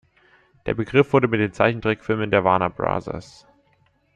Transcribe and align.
Der 0.65 0.73
Begriff 0.73 1.13
wurde 1.13 1.27
mit 1.27 1.39
den 1.41 1.53
Zeichentrickfilmen 1.53 2.31
der 2.31 2.43
Warner 2.43 2.71
Bros. 2.71 3.45